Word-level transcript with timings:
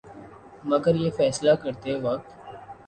مگر 0.63 0.95
یہ 0.95 1.09
فیصلہ 1.17 1.51
کرتے 1.63 1.95
وقت 1.99 2.27